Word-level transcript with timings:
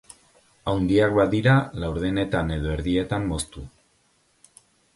Handiak 0.71 1.11
badira, 1.17 1.53
laurdenetan 1.83 2.51
edo 2.57 2.73
erdietan 2.79 3.31
moztu. 3.35 3.69